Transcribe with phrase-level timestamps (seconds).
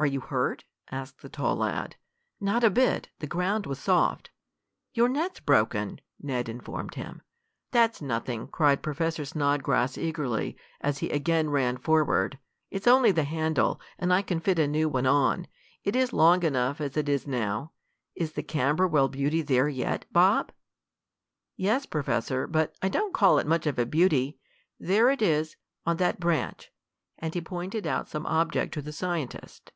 [0.00, 0.62] "Are you hurt?"
[0.92, 1.96] asked the tall lad.
[2.40, 3.08] "Not a bit.
[3.18, 4.30] The ground was soft."
[4.94, 7.20] "Your net's broken," Ned informed him.
[7.72, 12.38] "That's nothing!" cried Professor Snodgrass eagerly, as he again ran forward.
[12.70, 15.48] "It's only the handle, and I can fit a new one on.
[15.82, 17.72] It is long enough as it is now.
[18.14, 20.52] Is the Camberwell beauty there yet, Bob?"
[21.56, 24.38] "Yes, Professor, but I don't call it much of a beauty.
[24.78, 26.70] There it is on that branch,"
[27.18, 29.72] and he pointed out some object to the scientist.